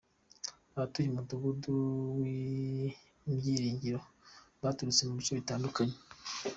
[0.73, 1.73] Abatuye Umudugudu
[2.19, 3.99] w’Ibyiringiro,
[4.61, 5.95] baturutse mu bice bitandukanye.